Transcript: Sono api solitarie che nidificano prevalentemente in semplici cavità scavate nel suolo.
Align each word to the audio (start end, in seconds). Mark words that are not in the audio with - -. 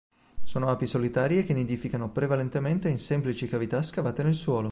Sono 0.43 0.65
api 0.69 0.87
solitarie 0.87 1.43
che 1.43 1.53
nidificano 1.53 2.09
prevalentemente 2.09 2.89
in 2.89 2.97
semplici 2.97 3.47
cavità 3.47 3.83
scavate 3.83 4.23
nel 4.23 4.33
suolo. 4.33 4.59